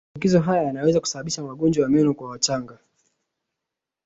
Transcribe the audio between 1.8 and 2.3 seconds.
ya meno kwa